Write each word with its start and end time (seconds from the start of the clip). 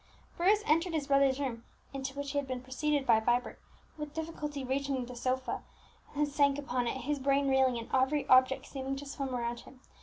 Bruce 0.35 0.63
entered 0.65 0.95
his 0.95 1.05
brother's 1.05 1.39
room, 1.39 1.63
into 1.93 2.17
which 2.17 2.31
he 2.31 2.39
had 2.39 2.47
been 2.47 2.63
preceded 2.63 3.05
by 3.05 3.19
Vibert, 3.19 3.59
with 3.99 4.15
difficulty 4.15 4.63
reached 4.63 4.89
the 5.05 5.15
sofa, 5.15 5.61
and 6.15 6.25
then 6.25 6.33
sank 6.33 6.57
upon 6.57 6.87
it, 6.87 7.01
his 7.01 7.19
brain 7.19 7.47
reeling, 7.47 7.77
and 7.77 7.87
every 7.93 8.27
object 8.27 8.65
seeming 8.65 8.95
to 8.95 9.05
swim 9.05 9.35
around 9.35 9.59
him. 9.59 9.79